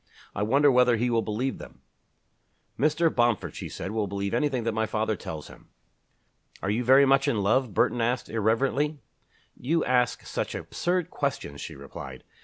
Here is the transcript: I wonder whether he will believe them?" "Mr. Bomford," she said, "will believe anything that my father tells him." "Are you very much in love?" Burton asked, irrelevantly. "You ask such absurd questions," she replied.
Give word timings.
I 0.33 0.41
wonder 0.41 0.71
whether 0.71 0.97
he 0.97 1.11
will 1.11 1.21
believe 1.21 1.59
them?" 1.59 1.81
"Mr. 2.79 3.13
Bomford," 3.13 3.55
she 3.55 3.69
said, 3.69 3.91
"will 3.91 4.07
believe 4.07 4.33
anything 4.33 4.63
that 4.63 4.71
my 4.71 4.87
father 4.87 5.15
tells 5.15 5.47
him." 5.47 5.69
"Are 6.63 6.71
you 6.71 6.83
very 6.83 7.05
much 7.05 7.27
in 7.27 7.43
love?" 7.43 7.75
Burton 7.75 8.01
asked, 8.01 8.27
irrelevantly. 8.27 8.97
"You 9.55 9.85
ask 9.85 10.25
such 10.25 10.55
absurd 10.55 11.11
questions," 11.11 11.61
she 11.61 11.75
replied. 11.75 12.23